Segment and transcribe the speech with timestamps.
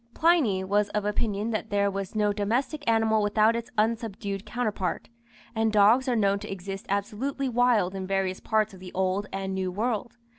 [0.15, 5.09] Pliny was of opinion that there was no domestic animal without its unsubdued counterpart,
[5.53, 9.53] and dogs are known to exist absolutely wild in various parts of the old and
[9.53, 10.17] new world.